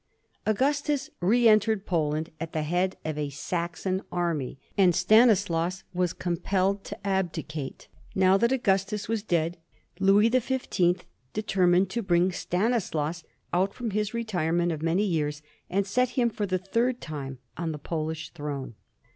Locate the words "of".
3.05-3.19, 14.71-14.81